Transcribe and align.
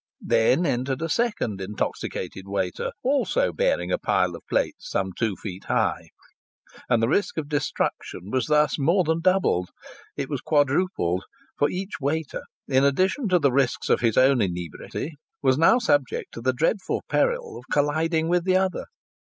Then 0.25 0.65
entered 0.65 1.03
a 1.03 1.09
second 1.09 1.61
intoxicated 1.61 2.47
waiter, 2.47 2.91
also 3.03 3.53
bearing 3.53 3.91
a 3.91 3.99
pile 3.99 4.35
of 4.35 4.41
plates 4.49 4.89
some 4.89 5.11
two 5.15 5.35
feet 5.35 5.65
high, 5.65 6.09
and 6.89 7.03
the 7.03 7.07
risk 7.07 7.37
of 7.37 7.47
destruction 7.47 8.31
was 8.31 8.47
thus 8.47 8.79
more 8.79 9.03
than 9.03 9.19
doubled 9.21 9.69
it 10.17 10.27
was 10.27 10.41
quadrupled, 10.41 11.25
for 11.55 11.69
each 11.69 11.99
waiter, 12.01 12.41
in 12.67 12.83
addition 12.83 13.27
to 13.29 13.37
the 13.37 13.51
risks 13.51 13.89
of 13.89 13.99
his 13.99 14.17
own 14.17 14.41
inebriety, 14.41 15.17
was 15.43 15.55
now 15.59 15.77
subject 15.77 16.33
to 16.33 16.41
the 16.41 16.51
dreadful 16.53 17.03
peril 17.07 17.55
of 17.59 17.65
colliding 17.71 18.27
with 18.27 18.43
the 18.43 18.55
other. 18.57 18.85